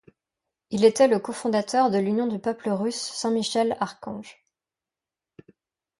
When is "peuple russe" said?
2.39-3.11